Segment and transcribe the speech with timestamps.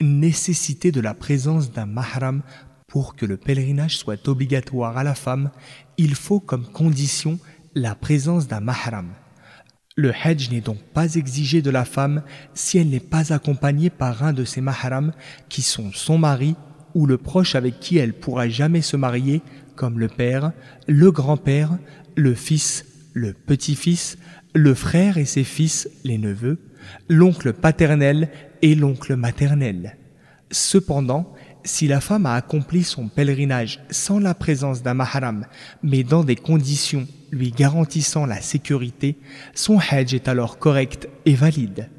[0.00, 2.42] Nécessité de la présence d'un mahram
[2.86, 5.50] pour que le pèlerinage soit obligatoire à la femme,
[5.96, 7.38] il faut comme condition
[7.74, 9.08] la présence d'un mahram.
[9.96, 12.22] Le hajj n'est donc pas exigé de la femme
[12.52, 15.12] si elle n'est pas accompagnée par un de ses mahrams
[15.48, 16.56] qui sont son mari
[16.94, 19.40] ou le proche avec qui elle pourra jamais se marier
[19.76, 20.52] comme le père,
[20.86, 21.78] le grand-père,
[22.16, 22.84] le fils,
[23.14, 24.18] le petit-fils,
[24.54, 26.58] le frère et ses fils, les neveux,
[27.08, 28.28] l'oncle paternel
[28.62, 29.96] et l'oncle maternel.
[30.50, 35.46] Cependant, si la femme a accompli son pèlerinage sans la présence d'un mahram,
[35.82, 39.18] mais dans des conditions lui garantissant la sécurité,
[39.54, 41.90] son hajj est alors correct et valide.